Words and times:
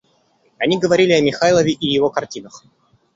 Они 0.57 0.79
говорили 0.79 1.11
о 1.11 1.21
Михайлове 1.21 1.73
и 1.73 1.85
его 1.87 2.09
картинах. 2.09 2.63